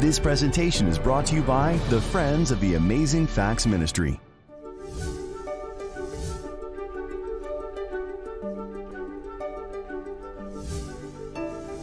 [0.00, 4.18] This presentation is brought to you by the Friends of the Amazing Facts Ministry.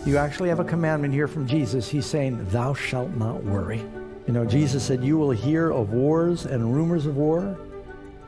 [0.03, 1.87] You actually have a commandment here from Jesus.
[1.87, 3.83] He's saying, Thou shalt not worry.
[4.25, 7.55] You know, Jesus said, You will hear of wars and rumors of war.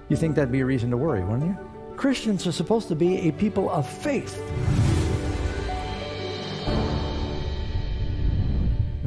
[0.07, 1.57] You think that'd be a reason to worry, wouldn't you?
[1.97, 4.39] Christians are supposed to be a people of faith.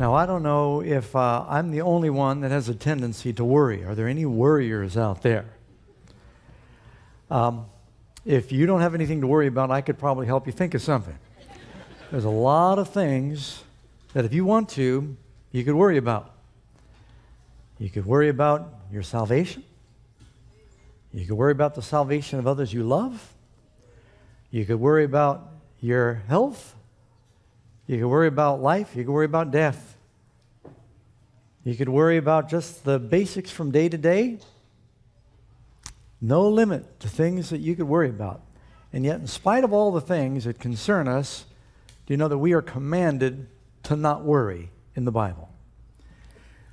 [0.02, 3.44] Now, I don't know if uh, I'm the only one that has a tendency to
[3.44, 3.84] worry.
[3.84, 5.44] Are there any worriers out there?
[7.30, 7.66] Um,
[8.24, 10.82] if you don't have anything to worry about, I could probably help you think of
[10.82, 11.16] something.
[12.10, 13.62] There's a lot of things
[14.12, 15.16] that if you want to,
[15.52, 16.34] you could worry about.
[17.78, 19.62] You could worry about your salvation.
[21.14, 23.32] You could worry about the salvation of others you love.
[24.50, 25.48] You could worry about
[25.80, 26.74] your health.
[27.86, 28.96] You could worry about life.
[28.96, 29.90] You could worry about death.
[31.64, 34.38] You could worry about just the basics from day to day.
[36.20, 38.42] No limit to things that you could worry about.
[38.92, 41.46] And yet, in spite of all the things that concern us,
[42.06, 43.46] do you know that we are commanded
[43.84, 45.48] to not worry in the Bible?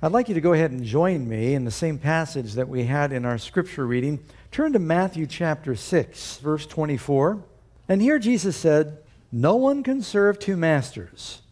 [0.02, 2.84] I'd like you to go ahead and join me in the same passage that we
[2.84, 4.18] had in our scripture reading.
[4.50, 7.44] Turn to Matthew chapter 6, verse 24.
[7.88, 8.98] And here Jesus said,
[9.30, 11.42] No one can serve two masters,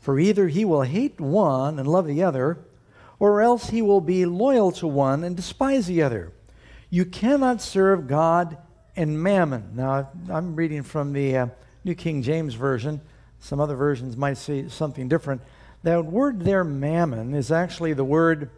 [0.00, 2.58] for either he will hate one and love the other,
[3.18, 6.32] or else he will be loyal to one and despise the other.
[6.90, 8.56] You cannot serve God
[8.96, 9.72] and mammon.
[9.74, 11.46] Now, I'm reading from the uh,
[11.84, 13.00] New King James Version.
[13.40, 15.42] Some other versions might say something different.
[15.82, 18.50] That word there, mammon, is actually the word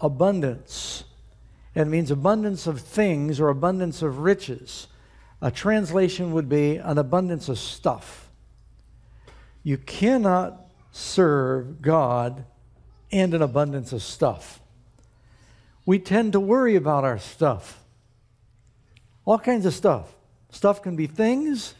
[0.00, 1.04] abundance.
[1.74, 4.86] It means abundance of things or abundance of riches.
[5.42, 8.30] A translation would be an abundance of stuff.
[9.62, 12.44] You cannot serve God
[13.10, 14.60] and an abundance of stuff.
[15.84, 17.82] We tend to worry about our stuff.
[19.24, 20.12] All kinds of stuff.
[20.50, 21.74] Stuff can be things,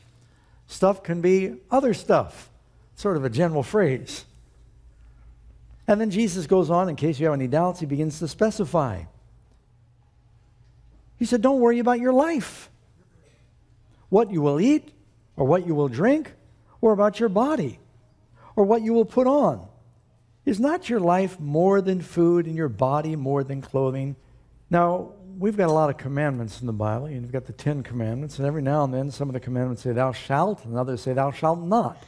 [0.67, 2.51] stuff can be other stuff.
[2.95, 4.25] Sort of a general phrase.
[5.89, 9.05] And then Jesus goes on, in case you have any doubts, he begins to specify.
[11.19, 12.71] He said, Don't worry about your life,
[14.09, 14.93] what you will eat,
[15.37, 16.33] or what you will drink,
[16.81, 17.79] or about your body,
[18.57, 19.67] or what you will put on.
[20.47, 24.15] Is not your life more than food and your body more than clothing?
[24.71, 27.07] Now, we've got a lot of commandments in the Bible.
[27.07, 29.83] And you've got the Ten Commandments, and every now and then some of the commandments
[29.83, 32.03] say, Thou shalt, and others say, Thou shalt not.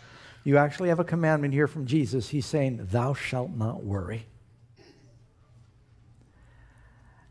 [0.45, 2.29] You actually have a commandment here from Jesus.
[2.29, 4.25] He's saying, Thou shalt not worry.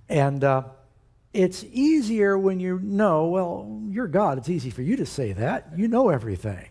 [0.09, 0.63] And uh,
[1.34, 4.38] it's easier when you know, well, you're God.
[4.38, 5.69] It's easy for you to say that.
[5.75, 6.68] You know everything.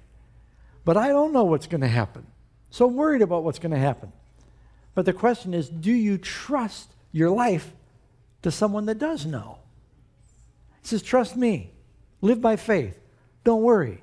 [0.84, 2.26] But I don't know what's going to happen.
[2.70, 4.12] So I'm worried about what's going to happen.
[4.96, 7.72] But the question is do you trust your life
[8.42, 9.58] to someone that does know?
[10.82, 11.70] He says, Trust me.
[12.22, 12.98] Live by faith.
[13.44, 14.02] Don't worry.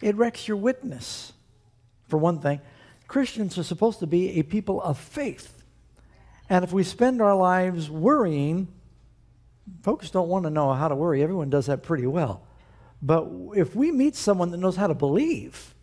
[0.00, 1.32] It wrecks your witness.
[2.08, 2.60] For one thing,
[3.08, 5.64] Christians are supposed to be a people of faith.
[6.48, 8.68] And if we spend our lives worrying,
[9.82, 11.20] folks don't want to know how to worry.
[11.20, 12.46] Everyone does that pretty well.
[13.02, 15.74] But if we meet someone that knows how to believe,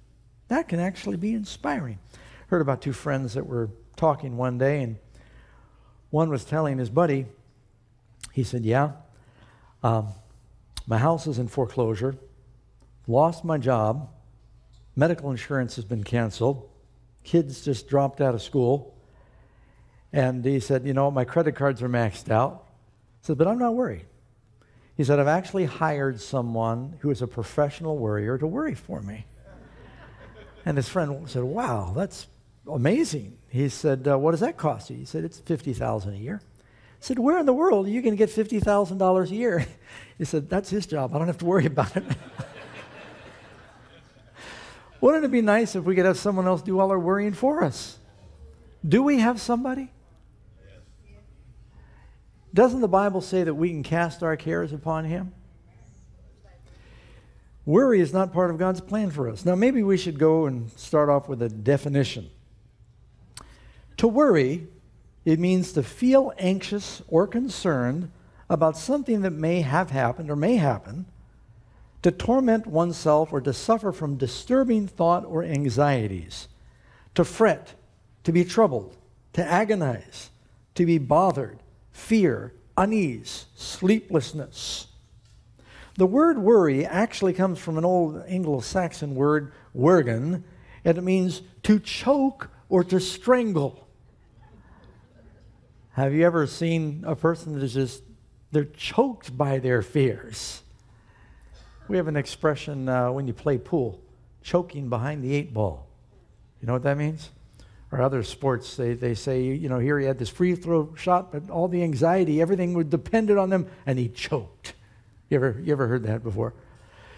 [0.47, 2.00] that can actually be inspiring.
[2.47, 4.98] Heard about two friends that were talking one day, and
[6.09, 7.26] one was telling his buddy,
[8.31, 8.92] he said, Yeah,
[9.81, 10.09] um,
[10.88, 12.16] my house is in foreclosure,
[13.08, 14.09] lost my job,
[14.96, 16.70] medical insurance has been canceled,
[17.24, 18.96] kids just dropped out of school.
[20.12, 22.66] And he said, You know, my credit cards are maxed out.
[23.22, 24.06] He said, But I'm not worried.
[24.96, 29.25] He said, I've actually hired someone who is a professional worrier to worry for me.
[30.66, 32.28] And his friend said, Wow, that's
[32.72, 33.38] amazing.
[33.53, 34.97] He said, uh, What does that cost you?
[34.97, 36.41] He said, It's 50000 a year.
[36.44, 36.47] I
[37.00, 39.68] said, Where in the world are you going to get $50,000 a year?
[40.18, 41.14] He said, That's his job.
[41.14, 42.03] I don't have to worry about it.
[45.02, 47.63] Wouldn't it be nice if we could have someone else do all our worrying for
[47.63, 48.00] us?
[48.88, 49.92] Do we have somebody?
[52.56, 55.31] Doesn't the Bible say that we can cast our cares upon Him?
[57.66, 59.45] Worry is not part of God's plan for us.
[59.45, 62.31] Now, maybe we should go and start off with a definition.
[64.03, 64.67] To worry,
[65.23, 68.11] it means to feel anxious or concerned
[68.50, 71.05] about something that may have happened or may happen,
[72.01, 76.50] to torment oneself or to suffer from disturbing thought or anxieties,
[77.15, 77.75] to fret,
[78.25, 78.97] to be troubled,
[79.31, 80.31] to agonize,
[80.75, 81.59] to be bothered,
[81.94, 84.88] fear, unease, sleeplessness.
[85.95, 90.44] The word worry actually comes from an old Anglo Saxon word, wergen,
[90.83, 93.82] and it means to choke or to strangle.
[95.94, 98.01] Have you ever seen a person that is just,
[98.51, 100.63] they're choked by their fears?
[101.88, 104.00] We have an expression uh, when you play pool
[104.42, 105.88] choking behind the eight ball.
[106.60, 107.30] You know what that means?
[107.92, 111.31] Or other sports, they, they say, you know, here he had this free throw shot,
[111.31, 114.74] but all the anxiety, everything was dependent on them, and he choked.
[115.30, 116.56] You ever, you ever heard that before?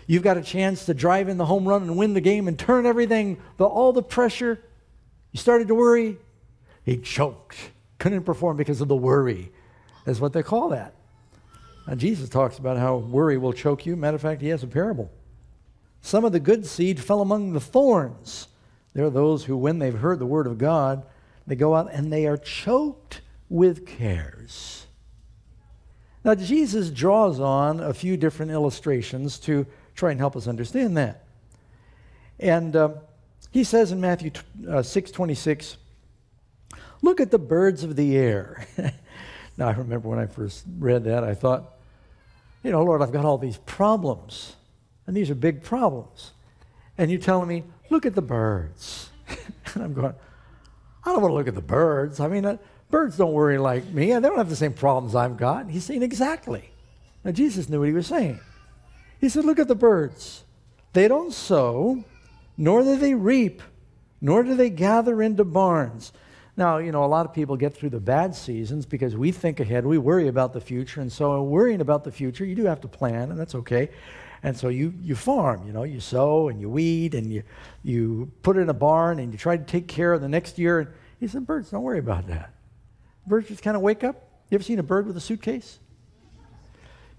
[0.06, 2.60] You've got a chance to drive in the home run and win the game and
[2.60, 4.62] turn everything, the, all the pressure.
[5.32, 6.18] You started to worry.
[6.84, 7.72] He choked.
[8.00, 9.52] Couldn't perform because of the worry.
[10.06, 10.94] is what they call that.
[11.88, 13.96] And Jesus talks about how worry will choke you.
[13.96, 15.12] Matter of fact, he has a parable.
[16.02, 18.48] Some of the good seed fell among the thorns.
[18.94, 21.04] There are those who, when they've heard the word of God,
[21.48, 24.88] they go out and they are choked with cares.
[26.24, 31.24] Now, Jesus draws on a few different illustrations to try and help us understand that.
[32.40, 32.90] And uh,
[33.52, 34.32] he says in Matthew
[34.68, 35.78] uh, 6 26,
[37.06, 38.66] Look at the birds of the air.
[39.58, 41.78] now, I remember when I first read that, I thought,
[42.64, 44.56] you know, Lord, I've got all these problems.
[45.06, 46.32] And these are big problems.
[46.98, 49.12] And you're telling me, look at the birds.
[49.76, 50.16] and I'm going,
[51.06, 52.20] I don't want to look at the birds.
[52.20, 52.58] I mean, uh,
[52.90, 55.62] birds don't worry like me, and they don't have the same problems I've got.
[55.62, 56.72] And He's saying exactly.
[57.24, 58.40] Now, Jesus knew what he was saying.
[59.22, 60.44] He said, Look at the birds.
[60.94, 62.04] They don't sow,
[62.58, 63.62] nor do they reap,
[64.22, 66.12] nor do they gather into barns.
[66.58, 69.60] Now, you know, a lot of people get through the bad seasons because we think
[69.60, 72.80] ahead, we worry about the future, and so worrying about the future, you do have
[72.82, 73.90] to plan, and that's okay.
[74.46, 77.42] And so you, you farm, you know, you sow and you weed and you,
[77.82, 80.60] you put it in a barn and you try to take care of the next
[80.60, 80.82] year.
[80.82, 82.54] And he said, birds, don't worry about that.
[83.26, 84.30] Birds just kind of wake up.
[84.52, 85.80] You ever seen a bird with a suitcase?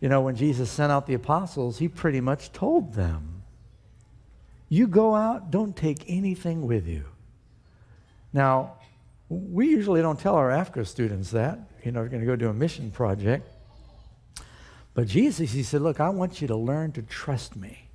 [0.00, 3.42] You know, when Jesus sent out the apostles, he pretty much told them,
[4.68, 7.06] you go out, don't take anything with you.
[8.32, 8.74] Now,
[9.28, 11.58] we usually don't tell our AFCOE students that.
[11.84, 13.48] You know, we're going to go do a mission project.
[14.94, 17.88] But Jesus, he said, Look, I want you to learn to trust me.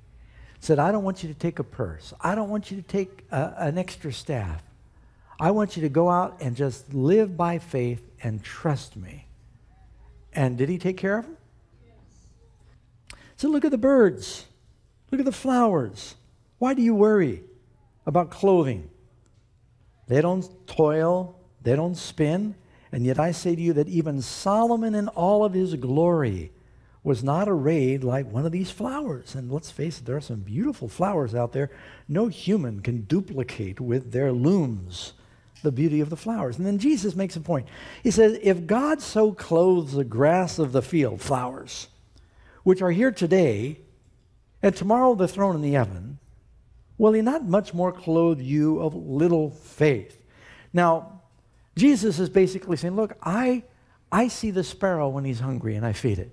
[0.54, 2.12] He said, I don't want you to take a purse.
[2.20, 4.62] I don't want you to take a, an extra staff.
[5.40, 9.26] I want you to go out and just live by faith and trust me.
[10.32, 11.36] And did he take care of them?
[11.84, 13.16] Yes.
[13.36, 14.46] So look at the birds.
[15.10, 16.14] Look at the flowers.
[16.58, 17.42] Why do you worry
[18.06, 18.88] about clothing?
[20.12, 22.54] They don't toil, they don't spin.
[22.92, 26.52] And yet I say to you that even Solomon in all of his glory
[27.02, 29.34] was not arrayed like one of these flowers.
[29.34, 31.70] And let's face it, there are some beautiful flowers out there.
[32.08, 35.14] No human can duplicate with their looms
[35.62, 36.58] the beauty of the flowers.
[36.58, 37.66] And then Jesus makes a point.
[38.02, 41.88] He says, If God so clothes the grass of the field, flowers,
[42.64, 43.78] which are here today,
[44.62, 46.18] and tomorrow they're thrown in the oven,
[47.02, 50.22] will he not much more clothe you of little faith?
[50.72, 51.22] Now,
[51.74, 53.64] Jesus is basically saying, Look, I,
[54.12, 56.30] I see the sparrow when he's hungry and I feed it.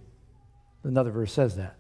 [0.83, 1.75] Another verse says that.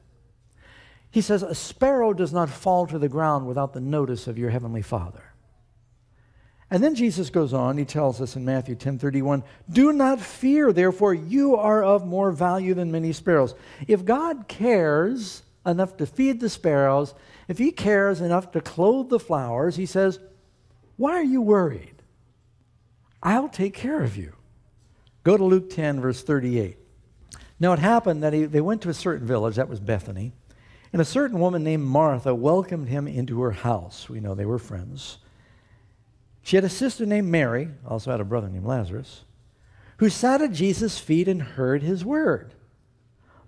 [1.11, 4.49] He says, A sparrow does not fall to the ground without the notice of your
[4.49, 5.21] heavenly Father.
[6.71, 10.73] And then Jesus goes on, he tells us in Matthew 10 31, Do not fear,
[10.73, 13.53] therefore, you are of more value than many sparrows.
[13.87, 17.13] If God cares enough to feed the sparrows,
[17.47, 20.19] if he cares enough to clothe the flowers, he says,
[20.97, 22.01] Why are you worried?
[23.21, 24.33] I'll take care of you.
[25.23, 26.77] Go to Luke 10, verse 38.
[27.59, 30.31] Now it happened that he, they went to a certain village, that was Bethany,
[30.93, 34.09] and a certain woman named Martha welcomed him into her house.
[34.09, 35.17] We know they were friends.
[36.41, 39.23] She had a sister named Mary, also had a brother named Lazarus,
[39.97, 42.53] who sat at Jesus' feet and heard his word.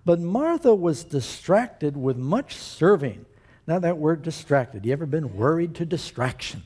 [0.04, 3.26] But Martha was distracted with much serving.
[3.68, 6.64] Now, that word distracted, you ever been worried to distraction?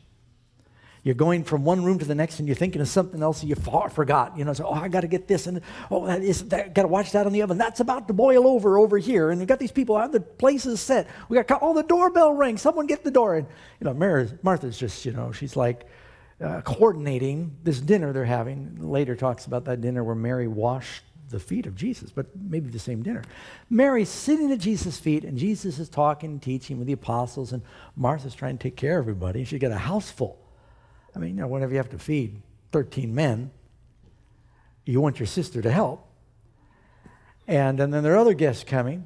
[1.05, 3.53] You're going from one room to the next and you're thinking of something else you
[3.53, 4.35] forgot.
[4.35, 5.61] You know, so, oh, I got to get this and
[5.91, 7.59] oh, that is, that, got to watch that on the oven.
[7.59, 9.29] That's about to boil over over here.
[9.29, 11.07] And we got these people out, the place is set.
[11.29, 12.63] We got, oh, the doorbell rings.
[12.63, 13.35] Someone get the door.
[13.35, 13.47] And,
[13.79, 15.85] you know, Martha's just, you know, she's like
[16.41, 18.77] uh, coordinating this dinner they're having.
[18.79, 22.79] Later talks about that dinner where Mary washed the feet of Jesus, but maybe the
[22.79, 23.23] same dinner.
[23.69, 27.61] Mary's sitting at Jesus' feet, and Jesus is talking and teaching with the apostles, and
[27.95, 29.43] Martha's trying to take care of everybody.
[29.43, 30.39] She's got a house full.
[31.15, 32.41] I mean, you know, whenever you have to feed
[32.71, 33.51] 13 men,
[34.85, 36.07] you want your sister to help.
[37.47, 39.05] And, and then there are other guests coming.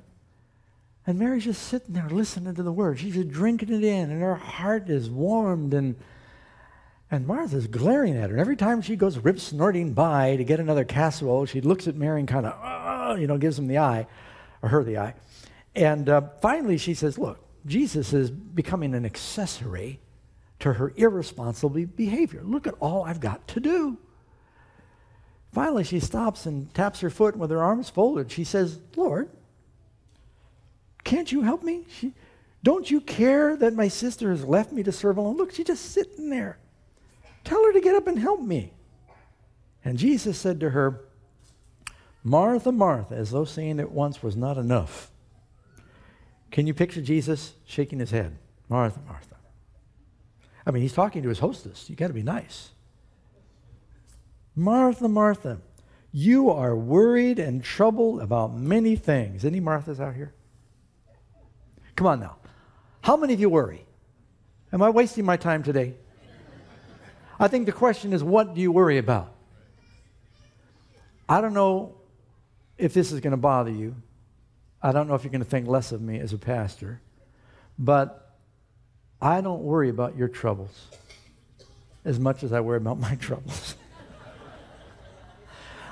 [1.07, 2.99] And Mary's just sitting there listening to the word.
[2.99, 5.73] She's just drinking it in, and her heart is warmed.
[5.73, 5.95] And,
[7.11, 8.35] and Martha's glaring at her.
[8.35, 11.95] And every time she goes rip snorting by to get another casserole, she looks at
[11.95, 14.07] Mary and kind of, uh, you know, gives him the eye,
[14.61, 15.15] or her the eye.
[15.75, 19.99] And uh, finally she says, Look, Jesus is becoming an accessory
[20.59, 22.41] to her irresponsible behavior.
[22.43, 23.97] Look at all I've got to do.
[25.51, 28.31] Finally, she stops and taps her foot with her arms folded.
[28.31, 29.29] She says, Lord,
[31.03, 31.85] can't you help me?
[31.89, 32.13] She,
[32.61, 35.37] don't you care that my sister has left me to serve alone?
[35.37, 36.59] Look, she's just sitting there.
[37.49, 38.73] Tell her to get up and help me.
[39.83, 41.01] And Jesus said to her,
[42.23, 45.09] Martha, Martha, as though saying it once was not enough.
[46.51, 48.37] Can you picture Jesus shaking his head?
[48.69, 49.37] Martha, Martha.
[50.63, 51.89] I mean, he's talking to his hostess.
[51.89, 52.69] You got to be nice.
[54.55, 55.57] Martha, Martha,
[56.11, 59.43] you are worried and troubled about many things.
[59.43, 60.35] Any Marthas out here?
[61.95, 62.35] Come on now.
[63.01, 63.87] How many of you worry?
[64.71, 65.95] Am I wasting my time today?
[67.39, 69.33] I think the question is what do you worry about?
[71.27, 71.95] I don't know
[72.77, 73.95] if this is going to bother you.
[74.81, 77.01] I don't know if you're going to think less of me as a pastor,
[77.77, 78.35] but
[79.21, 80.87] I don't worry about your troubles
[82.05, 83.75] as much as I worry about my troubles.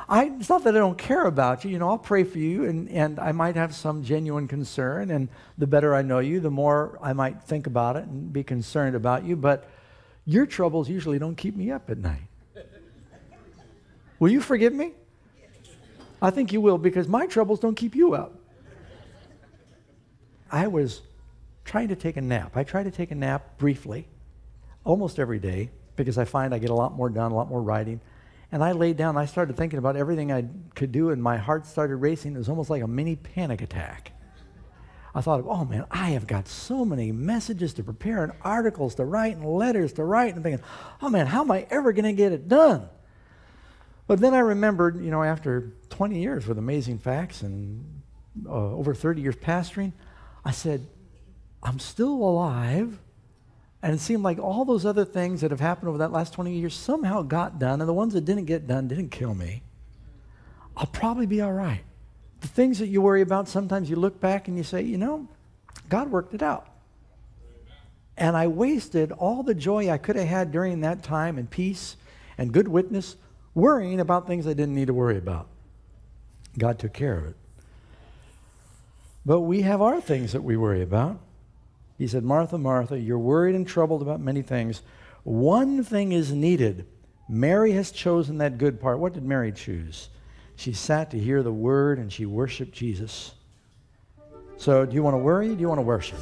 [0.09, 1.71] I, it's not that I don't care about you.
[1.71, 5.11] You know, I'll pray for you, and, and I might have some genuine concern.
[5.11, 5.27] And
[5.57, 8.95] the better I know you, the more I might think about it and be concerned
[8.95, 9.35] about you.
[9.35, 9.69] But
[10.27, 12.27] your troubles usually don't keep me up at night.
[14.19, 14.91] Will you forgive me?
[16.21, 18.37] I think you will because my troubles don't keep you up.
[20.51, 21.01] I was
[21.63, 22.57] trying to take a nap.
[22.57, 24.07] I try to take a nap briefly,
[24.83, 27.61] almost every day, because I find I get a lot more done, a lot more
[27.61, 28.01] writing.
[28.51, 31.65] And I laid down, I started thinking about everything I could do, and my heart
[31.65, 32.35] started racing.
[32.35, 34.11] It was almost like a mini panic attack.
[35.17, 39.05] I thought, oh man, I have got so many messages to prepare and articles to
[39.05, 40.63] write and letters to write, and thinking,
[41.01, 42.87] oh man, how am I ever going to get it done?
[44.05, 48.03] But then I remembered, you know, after 20 years with Amazing Facts and
[48.45, 49.91] uh, over 30 years pastoring,
[50.45, 50.85] I said,
[51.63, 52.99] I'm still alive.
[53.81, 56.53] And it seemed like all those other things that have happened over that last 20
[56.53, 59.63] years somehow got done, and the ones that didn't get done didn't kill me.
[60.75, 61.81] I'll probably be all right.
[62.41, 65.27] The things that you worry about, sometimes you look back and you say, you know,
[65.89, 66.67] God worked it out.
[68.17, 71.97] And I wasted all the joy I could have had during that time and peace
[72.37, 73.15] and good witness
[73.53, 75.47] worrying about things I didn't need to worry about.
[76.57, 77.35] God took care of it.
[79.25, 81.19] But we have our things that we worry about.
[81.97, 84.81] He said, Martha, Martha, you're worried and troubled about many things.
[85.23, 86.85] One thing is needed.
[87.27, 88.99] Mary has chosen that good part.
[88.99, 90.09] What did Mary choose?
[90.57, 93.35] She sat to hear the word and she worshiped Jesus.
[94.57, 95.53] So, do you want to worry?
[95.53, 96.17] do you want to worship?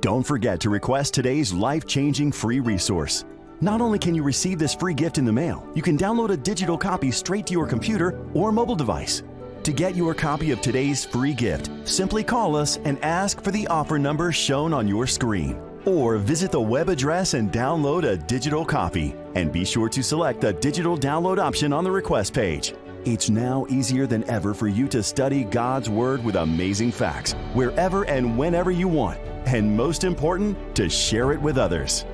[0.00, 3.24] Don't forget to request today's life changing free resource.
[3.60, 6.36] Not only can you receive this free gift in the mail, you can download a
[6.36, 9.22] digital copy straight to your computer or mobile device.
[9.62, 13.66] To get your copy of today's free gift, simply call us and ask for the
[13.68, 15.67] offer number shown on your screen.
[15.84, 19.14] Or visit the web address and download a digital copy.
[19.34, 22.74] And be sure to select the digital download option on the request page.
[23.04, 28.04] It's now easier than ever for you to study God's Word with amazing facts, wherever
[28.04, 29.18] and whenever you want.
[29.46, 32.04] And most important, to share it with others.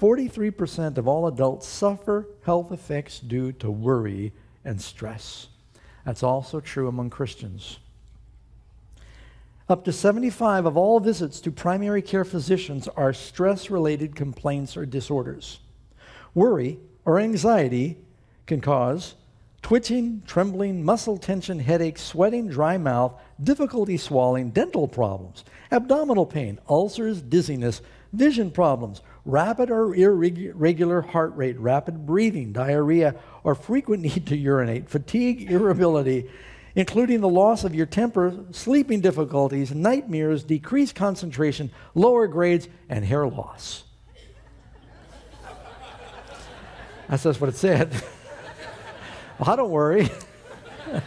[0.00, 4.32] 43% of all adults suffer health effects due to worry
[4.64, 5.48] and stress.
[6.04, 7.78] That's also true among Christians.
[9.68, 14.86] Up to 75 of all visits to primary care physicians are stress related complaints or
[14.86, 15.58] disorders.
[16.34, 17.98] Worry or anxiety
[18.46, 19.16] can cause
[19.62, 27.20] twitching, trembling, muscle tension, headache, sweating, dry mouth, difficulty swallowing, dental problems, abdominal pain, ulcers,
[27.20, 27.82] dizziness,
[28.12, 34.88] vision problems, rapid or irregular heart rate, rapid breathing, diarrhea, or frequent need to urinate,
[34.88, 36.30] fatigue, irritability,
[36.76, 43.26] including the loss of your temper, sleeping difficulties, nightmares, decreased concentration, lower grades, and hair
[43.26, 43.82] loss.
[47.08, 47.90] That's just what it said.
[49.38, 50.10] well, don't worry.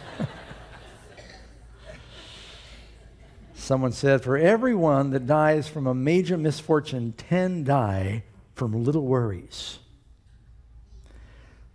[3.54, 8.24] Someone said, For everyone that dies from a major misfortune, 10 die
[8.54, 9.78] from little worries.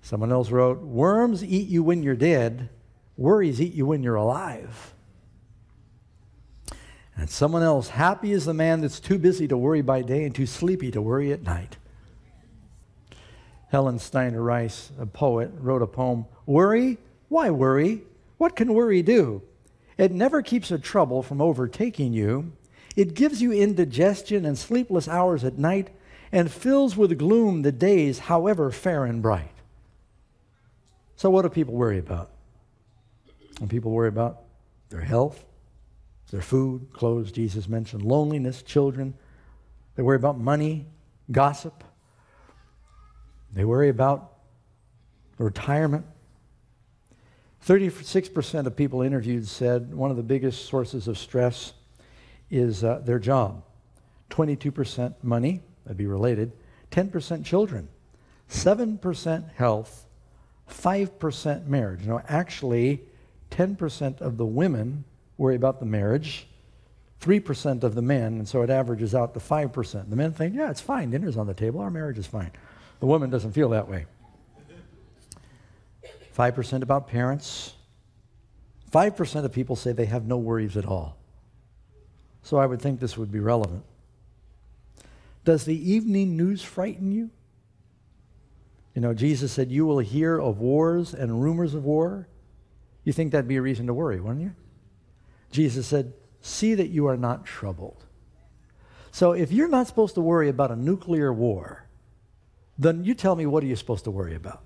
[0.02, 2.70] Someone else wrote, Worms eat you when you're dead,
[3.18, 4.94] worries eat you when you're alive.
[7.18, 10.36] And someone else, happy is the man that's too busy to worry by day and
[10.36, 11.78] too sleepy to worry at night.
[13.70, 16.98] Helen Steiner Rice, a poet, wrote a poem Worry?
[17.30, 18.04] Why worry?
[18.38, 19.42] What can worry do?
[19.98, 22.52] It never keeps a trouble from overtaking you.
[22.96, 25.90] It gives you indigestion and sleepless hours at night
[26.32, 29.52] and fills with gloom the days, however fair and bright.
[31.16, 32.30] So, what do people worry about?
[33.62, 34.44] And people worry about
[34.90, 35.44] their health,
[36.32, 39.14] their food, clothes, Jesus mentioned, loneliness, children.
[39.96, 40.88] They worry about money,
[41.32, 41.84] gossip,
[43.54, 44.34] They worry about
[45.38, 46.06] retirement.
[47.66, 51.74] 36% of people interviewed said one of the biggest sources of stress
[52.52, 53.64] is uh, their job.
[54.30, 56.52] 22% money, that'd be related.
[56.92, 57.88] 10% children.
[58.50, 60.06] 7% health.
[60.70, 62.06] 5% marriage.
[62.06, 63.02] Now, actually,
[63.52, 65.04] 10% of the women
[65.38, 66.48] worry about the marriage,
[67.22, 70.10] 3% of the men, and so it averages out to 5%.
[70.10, 72.52] The men think, yeah, it's fine, dinner's on the table, our marriage is fine.
[73.00, 74.06] The woman doesn't feel that way.
[76.38, 77.74] 5% about parents.
[78.92, 81.18] 5% of people say they have no worries at all.
[82.44, 83.84] So I would think this would be relevant.
[85.44, 87.30] Does the evening news frighten you?
[88.94, 92.28] You know, Jesus said, You will hear of wars and rumors of war.
[93.06, 94.56] You think that'd be a reason to worry, wouldn't you?
[95.52, 98.04] Jesus said, See that you are not troubled.
[99.12, 101.86] So if you're not supposed to worry about a nuclear war,
[102.78, 104.62] then you tell me what are you supposed to worry about?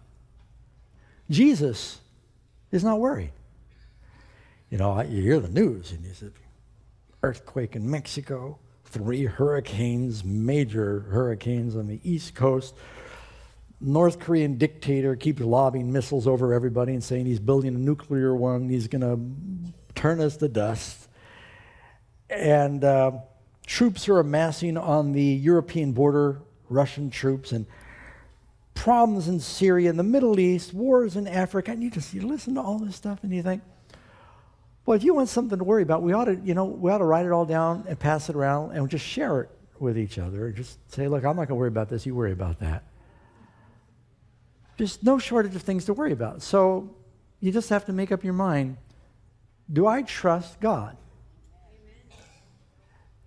[1.30, 2.00] Jesus
[2.72, 3.32] is not worried.
[4.70, 6.34] You know, you hear the news and you said,
[7.24, 12.76] earthquake in Mexico, three hurricanes, major hurricanes on the East Coast.
[13.82, 18.68] North Korean dictator keeps lobbing missiles over everybody and saying he's building a nuclear one,
[18.68, 21.08] he's going to turn us to dust.
[22.30, 23.12] And uh,
[23.66, 27.66] troops are amassing on the European border, Russian troops, and
[28.76, 32.56] problems in Syria, in the Middle East, wars in Africa, and you just you listen
[32.56, 33.62] to all this stuff and you think,
[34.86, 36.98] well, if you want something to worry about, we ought to, you know, we ought
[36.98, 40.18] to write it all down and pass it around and just share it with each
[40.18, 40.52] other.
[40.52, 42.06] Just say, look, I'm not going to worry about this.
[42.06, 42.84] You worry about that.
[44.80, 46.42] There's no shortage of things to worry about.
[46.42, 46.96] So
[47.42, 48.78] you just have to make up your mind
[49.72, 50.98] do I trust God?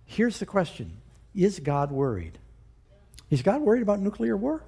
[0.06, 0.96] Here's the question
[1.34, 2.38] Is God worried?
[3.28, 4.64] Is God worried about nuclear war?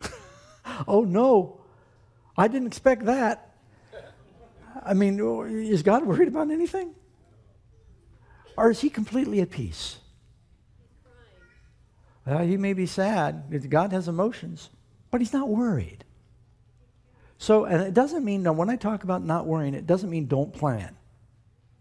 [0.88, 1.60] oh no,
[2.34, 3.54] I didn't expect that.
[4.82, 6.94] I mean, is God worried about anything?
[8.56, 9.98] Or is he completely at peace?
[12.26, 13.68] Well, he may be sad.
[13.68, 14.70] God has emotions,
[15.10, 16.01] but he's not worried.
[17.42, 20.26] So, and it doesn't mean, now, when I talk about not worrying, it doesn't mean
[20.26, 20.94] don't plan.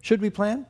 [0.01, 0.65] Should we plan?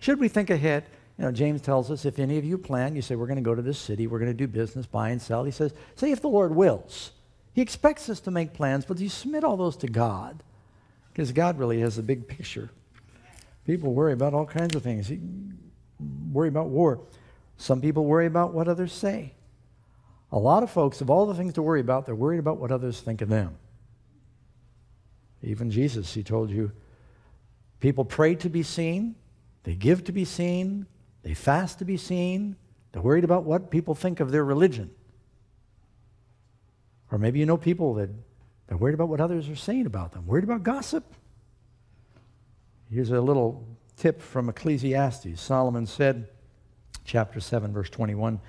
[0.00, 0.84] Should we think ahead?
[1.16, 3.42] You know, James tells us if any of you plan, you say, we're going to
[3.42, 5.44] go to this city, we're going to do business, buy and sell.
[5.44, 7.12] He says, say if the Lord wills.
[7.54, 10.42] He expects us to make plans, but you submit all those to God
[11.10, 12.68] because God really has the big picture.
[13.66, 15.08] People worry about all kinds of things.
[15.08, 15.20] He
[16.34, 17.00] worry about war.
[17.56, 19.32] Some people worry about what others say.
[20.32, 22.70] A lot of folks, of all the things to worry about, they're worried about what
[22.70, 23.56] others think of them.
[25.44, 26.72] Even Jesus, he told you,
[27.80, 29.14] people pray to be seen,
[29.64, 30.86] they give to be seen,
[31.22, 32.56] they fast to be seen,
[32.92, 34.90] they're worried about what people think of their religion.
[37.10, 38.10] Or maybe you know people that
[38.70, 41.04] are worried about what others are saying about them, worried about gossip.
[42.90, 45.40] Here's a little tip from Ecclesiastes.
[45.40, 46.28] Solomon said,
[47.04, 48.40] chapter 7, verse 21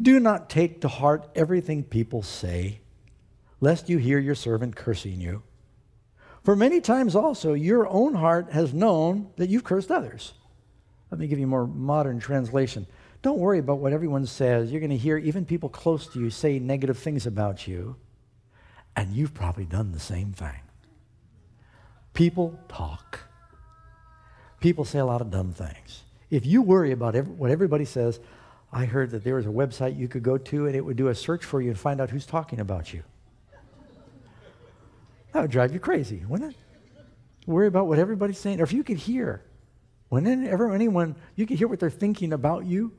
[0.00, 2.80] Do not take to heart everything people say,
[3.60, 5.42] lest you hear your servant cursing you.
[6.44, 10.34] For many times also your own heart has known that you've cursed others.
[11.10, 12.86] Let me give you a more modern translation.
[13.22, 14.70] Don't worry about what everyone says.
[14.70, 17.96] You're going to hear even people close to you say negative things about you,
[18.94, 20.60] and you've probably done the same thing.
[22.12, 23.20] People talk.
[24.60, 26.02] People say a lot of dumb things.
[26.30, 28.20] If you worry about every, what everybody says,
[28.70, 31.08] I heard that there was a website you could go to and it would do
[31.08, 33.02] a search for you and find out who's talking about you.
[35.34, 36.56] That would drive you crazy, wouldn't it?
[37.46, 38.60] Worry about what everybody's saying.
[38.60, 39.42] Or if you could hear,
[40.08, 42.92] whenever anyone, you could hear what they're thinking about you,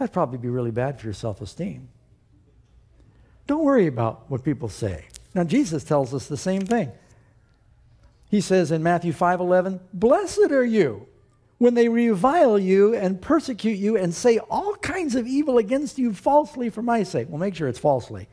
[0.00, 1.90] That'd probably be really bad for your self esteem.
[3.46, 5.04] Don't worry about what people say.
[5.34, 6.90] Now, Jesus tells us the same thing.
[8.30, 11.06] He says in Matthew 5:11, "Blessed are you
[11.58, 16.14] when they revile you and persecute you and say all kinds of evil against you
[16.14, 18.26] falsely for my sake." Well, make sure it's falsely.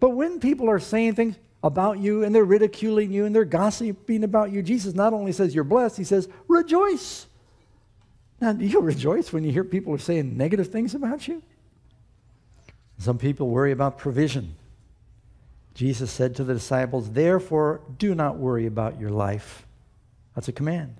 [0.00, 4.24] But when people are saying things about you and they're ridiculing you and they're gossiping
[4.24, 7.26] about you, Jesus not only says you're blessed, he says, "Rejoice."
[8.40, 11.42] Now, do you rejoice when you hear people are saying negative things about you?
[12.98, 14.54] Some people worry about provision.
[15.74, 19.66] Jesus said to the disciples, Therefore, do not worry about your life.
[20.34, 20.96] That's a command.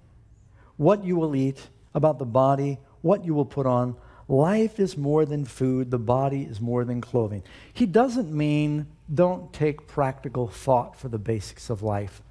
[0.77, 3.97] What you will eat, about the body, what you will put on.
[4.29, 7.45] Life is more than food, the body is more than clothing.
[7.73, 12.23] He doesn't mean don't take practical thought for the basics of life,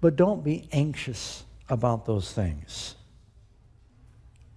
[0.00, 2.96] but don't be anxious about those things.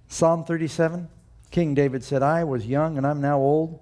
[0.07, 1.09] Psalm 37,
[1.51, 3.79] King David said, I was young and I'm now old,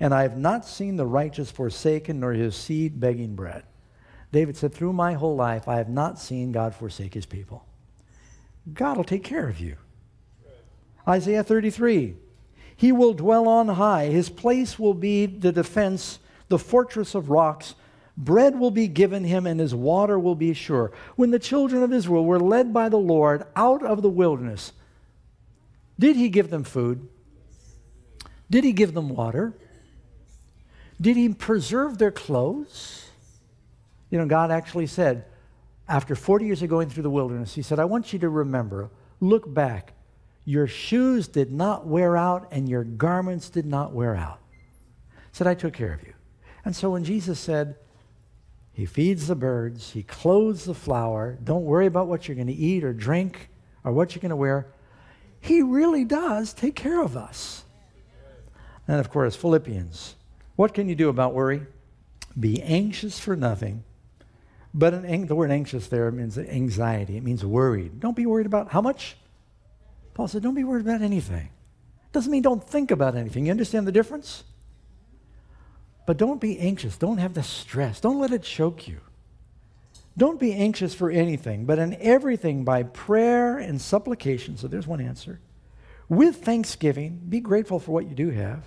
[0.00, 3.64] and I have not seen the righteous forsaken, nor his seed begging bread.
[4.32, 7.66] David said, Through my whole life, I have not seen God forsake his people.
[8.72, 9.76] God will take care of you.
[11.06, 12.16] Isaiah 33
[12.76, 17.74] He will dwell on high, his place will be the defense, the fortress of rocks.
[18.16, 20.92] Bread will be given him, and his water will be sure.
[21.16, 24.72] When the children of Israel were led by the Lord out of the wilderness,
[25.98, 27.08] did he give them food?
[28.50, 29.52] Did he give them water?
[31.00, 33.06] Did he preserve their clothes?
[34.10, 35.24] You know, God actually said,
[35.88, 38.90] after 40 years of going through the wilderness, he said, I want you to remember,
[39.20, 39.93] look back.
[40.44, 44.40] Your shoes did not wear out, and your garments did not wear out.
[45.32, 46.14] Said, I took care of you.
[46.64, 47.76] And so when Jesus said,
[48.72, 51.38] he feeds the birds, he clothes the flower.
[51.42, 53.48] Don't worry about what you're going to eat or drink
[53.84, 54.66] or what you're going to wear.
[55.40, 57.64] He really does take care of us.
[58.88, 60.16] And of course, Philippians.
[60.56, 61.66] What can you do about worry?
[62.38, 63.84] Be anxious for nothing.
[64.72, 67.16] But an, the word anxious there means anxiety.
[67.16, 68.00] It means worried.
[68.00, 69.16] Don't be worried about how much?
[70.14, 71.50] Paul said, don't be worried about anything.
[72.12, 73.46] Doesn't mean don't think about anything.
[73.46, 74.44] You understand the difference?
[76.06, 76.96] But don't be anxious.
[76.96, 78.00] Don't have the stress.
[78.00, 79.00] Don't let it choke you.
[80.16, 84.56] Don't be anxious for anything, but in everything by prayer and supplication.
[84.56, 85.40] So there's one answer.
[86.08, 88.62] With thanksgiving, be grateful for what you do have.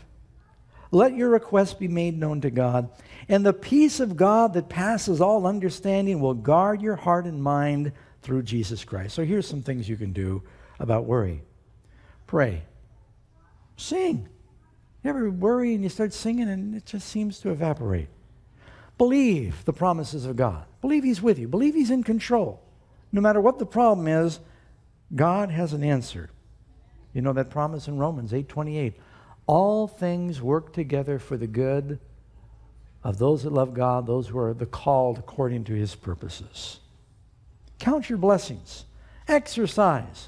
[0.91, 2.89] Let your requests be made known to God,
[3.27, 7.91] and the peace of God that passes all understanding will guard your heart and mind
[8.21, 9.15] through Jesus Christ.
[9.15, 10.43] So here's some things you can do
[10.79, 11.41] about worry
[12.27, 12.61] pray,
[13.77, 14.27] sing.
[15.03, 18.09] You ever worry and you start singing and it just seems to evaporate?
[18.97, 20.65] Believe the promises of God.
[20.81, 21.47] Believe He's with you.
[21.47, 22.61] Believe He's in control.
[23.11, 24.39] No matter what the problem is,
[25.15, 26.29] God has an answer.
[27.13, 28.95] You know that promise in Romans 8:28.
[29.45, 31.99] All things work together for the good
[33.03, 36.81] of those that love God, those who are the called according to his purposes.
[37.79, 38.83] Count your blessings.
[39.27, 40.27] Exercise.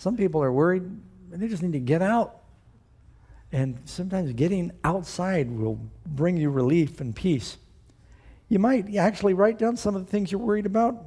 [0.00, 0.84] Some people are worried
[1.30, 2.36] and they just need to get out.
[3.52, 7.58] And sometimes getting outside will bring you relief and peace.
[8.48, 11.04] You might actually write down some of the things you're worried about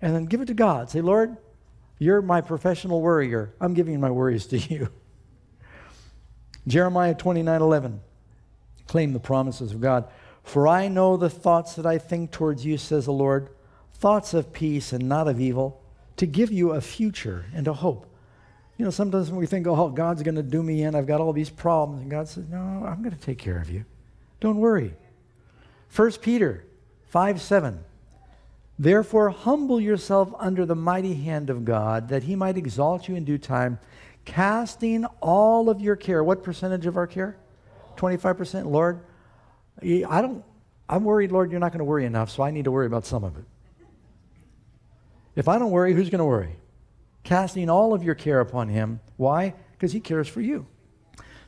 [0.00, 0.88] and then give it to God.
[0.88, 1.36] Say, Lord,
[1.98, 3.56] you're my professional worrier.
[3.60, 4.88] I'm giving my worries to you.
[6.68, 8.00] Jeremiah 29 11.
[8.86, 10.08] Claim the promises of God.
[10.44, 13.50] For I know the thoughts that I think towards you, says the Lord,
[13.94, 15.79] thoughts of peace and not of evil,
[16.20, 18.06] to give you a future and a hope.
[18.76, 21.32] You know, sometimes we think, oh, God's going to do me in, I've got all
[21.32, 23.86] these problems, and God says, no, I'm going to take care of you.
[24.38, 24.92] Don't worry.
[25.96, 26.66] 1 Peter
[27.08, 27.82] 5 7.
[28.78, 33.24] Therefore, humble yourself under the mighty hand of God, that he might exalt you in
[33.24, 33.78] due time,
[34.26, 36.22] casting all of your care.
[36.22, 37.38] What percentage of our care?
[37.96, 38.66] 25%.
[38.66, 39.00] Lord,
[39.82, 40.44] I don't,
[40.86, 43.06] I'm worried, Lord, you're not going to worry enough, so I need to worry about
[43.06, 43.44] some of it.
[45.36, 46.56] If I don't worry, who's going to worry?
[47.22, 49.00] Casting all of your care upon him.
[49.16, 49.54] Why?
[49.72, 50.66] Because he cares for you.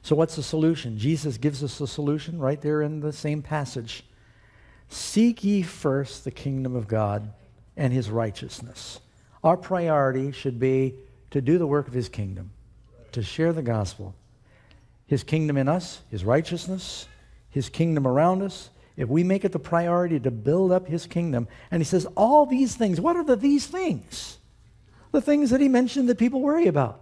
[0.03, 0.99] So, what's the solution?
[0.99, 4.05] Jesus gives us the solution right there in the same passage.
[4.88, 7.33] Seek ye first the kingdom of God
[7.77, 9.01] and his righteousness.
[9.42, 10.95] Our priority should be
[11.31, 12.51] to do the work of his kingdom
[13.12, 14.14] to share the gospel.
[15.07, 17.07] His kingdom in us, His righteousness,
[17.51, 18.71] His kingdom around us.
[18.96, 22.46] If we make it the priority to build up His kingdom, and He says, all
[22.46, 24.38] these things, what are the these things?
[25.12, 27.00] The things that He mentioned that people worry about.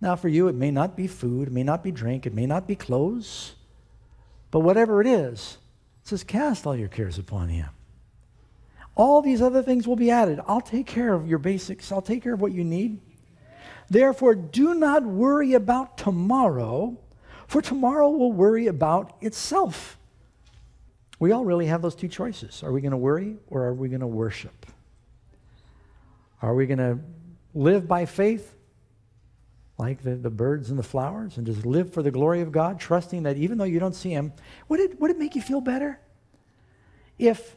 [0.00, 2.46] Now, for you, it may not be food, it may not be drink, it may
[2.46, 3.54] not be clothes,
[4.50, 5.58] but whatever it is,
[6.02, 7.68] it says, cast all your cares upon Him.
[8.96, 10.40] All these other things will be added.
[10.46, 12.98] I'll take care of your basics, I'll take care of what you need.
[13.90, 16.96] Therefore, do not worry about tomorrow,
[17.46, 19.98] for tomorrow will worry about itself.
[21.20, 22.64] We all really have those two choices.
[22.64, 24.66] Are we going to worry or are we going to worship?
[26.42, 26.98] Are we going to
[27.54, 28.54] live by faith
[29.78, 32.80] like the, the birds and the flowers and just live for the glory of God,
[32.80, 34.32] trusting that even though you don't see Him,
[34.68, 36.00] would it, would it make you feel better?
[37.18, 37.54] If,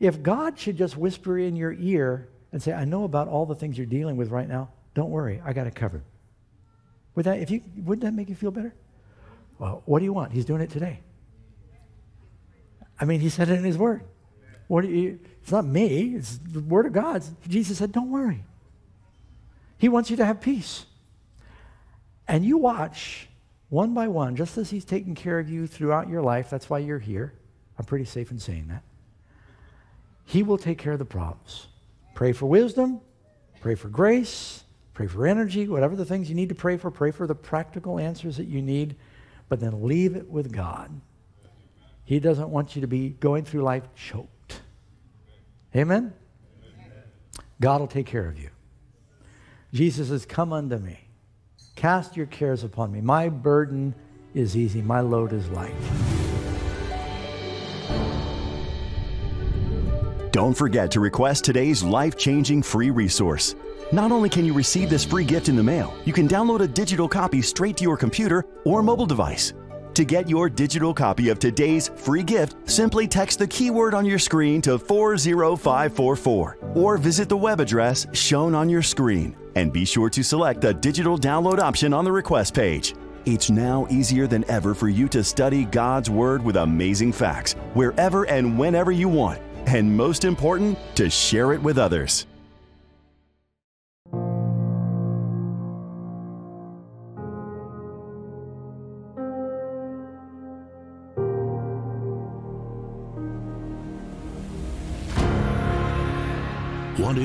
[0.00, 3.54] if God should just whisper in your ear and say, I know about all the
[3.54, 6.02] things you're dealing with right now, don't worry, I got it covered.
[7.14, 8.74] Would that, if you, wouldn't that make you feel better?
[9.58, 10.32] Well, what do you want?
[10.32, 11.00] He's doing it today.
[12.98, 14.02] I mean, he said it in his word.
[14.68, 17.24] What you, it's not me, it's the word of God.
[17.46, 18.44] Jesus said, Don't worry.
[19.78, 20.86] He wants you to have peace.
[22.26, 23.28] And you watch
[23.68, 26.50] one by one, just as he's taking care of you throughout your life.
[26.50, 27.34] That's why you're here.
[27.78, 28.82] I'm pretty safe in saying that.
[30.24, 31.68] He will take care of the problems.
[32.14, 33.00] Pray for wisdom,
[33.60, 34.64] pray for grace,
[34.96, 37.98] Pray for energy, whatever the things you need to pray for, pray for the practical
[37.98, 38.96] answers that you need.
[39.50, 40.90] but then leave it with God.
[42.06, 44.62] He doesn't want you to be going through life choked.
[45.74, 46.14] Amen?
[47.60, 48.48] God will take care of you.
[49.74, 51.00] Jesus says, Come unto me.
[51.74, 53.00] Cast your cares upon me.
[53.00, 53.94] My burden
[54.34, 55.74] is easy, my load is light.
[60.30, 63.56] Don't forget to request today's life changing free resource.
[63.90, 66.68] Not only can you receive this free gift in the mail, you can download a
[66.68, 69.54] digital copy straight to your computer or mobile device.
[69.96, 74.18] To get your digital copy of today's free gift, simply text the keyword on your
[74.18, 79.34] screen to 40544 or visit the web address shown on your screen.
[79.54, 82.94] And be sure to select the digital download option on the request page.
[83.24, 88.24] It's now easier than ever for you to study God's Word with amazing facts wherever
[88.24, 89.40] and whenever you want.
[89.66, 92.26] And most important, to share it with others.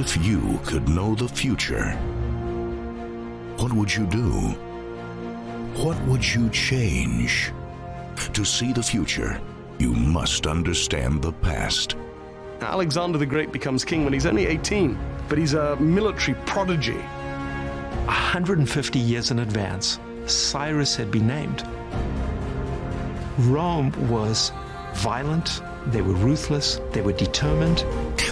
[0.02, 1.92] If you could know the future?
[3.58, 4.32] What would you do?
[5.84, 7.52] What would you change?
[8.34, 9.40] To see the future,
[9.78, 11.98] you must understand the past.
[12.62, 14.98] Alexander the Great becomes king when he's only 18,
[15.30, 16.98] but he's a military prodigy.
[18.06, 21.64] 150 years in advance, Cyrus had been named.
[23.38, 24.52] Rome was
[24.96, 27.86] violent, they were ruthless, they were determined.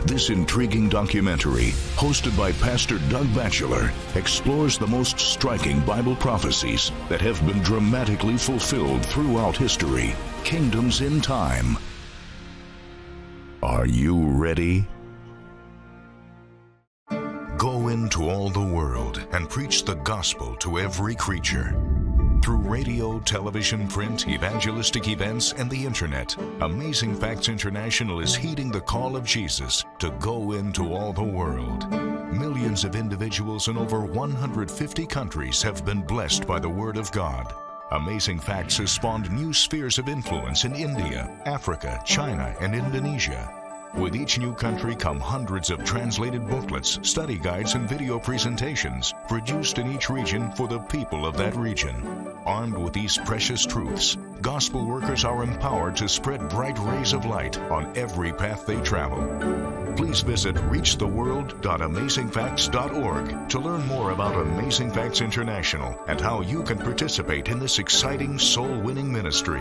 [0.06, 7.22] This intriguing documentary, hosted by Pastor Doug Batchelor, explores the most striking Bible prophecies that
[7.22, 10.16] have been dramatically fulfilled throughout history.
[10.44, 11.78] Kingdoms in Time.
[13.62, 14.88] Are you ready?
[17.58, 21.76] Go into all the world and preach the gospel to every creature.
[22.42, 28.82] Through radio, television, print, evangelistic events, and the internet, Amazing Facts International is heeding the
[28.82, 31.92] call of Jesus to go into all the world.
[32.34, 37.54] Millions of individuals in over 150 countries have been blessed by the Word of God.
[37.92, 43.59] Amazing Facts has spawned new spheres of influence in India, Africa, China, and Indonesia.
[43.94, 49.78] With each new country come hundreds of translated booklets, study guides, and video presentations produced
[49.78, 51.96] in each region for the people of that region.
[52.46, 57.58] Armed with these precious truths, gospel workers are empowered to spread bright rays of light
[57.72, 59.20] on every path they travel.
[60.00, 67.50] Please visit reachtheworld.amazingfacts.org to learn more about Amazing Facts International and how you can participate
[67.50, 69.60] in this exciting soul winning ministry.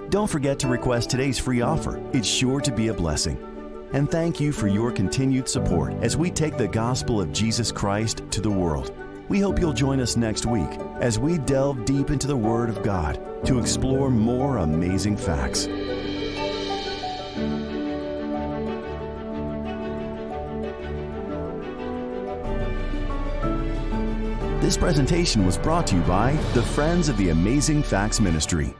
[0.09, 2.01] Don't forget to request today's free offer.
[2.13, 3.37] It's sure to be a blessing.
[3.93, 8.23] And thank you for your continued support as we take the gospel of Jesus Christ
[8.31, 8.93] to the world.
[9.27, 10.69] We hope you'll join us next week
[11.01, 15.67] as we delve deep into the Word of God to explore more amazing facts.
[24.61, 28.73] This presentation was brought to you by the Friends of the Amazing Facts Ministry.